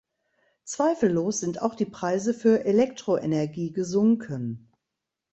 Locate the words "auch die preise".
1.61-2.33